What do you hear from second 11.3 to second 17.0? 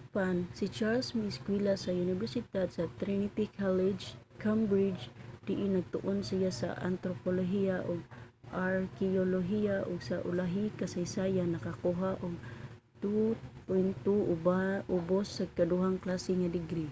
nakakuha og 2:2 ubos nga ikaduhang klase nga degree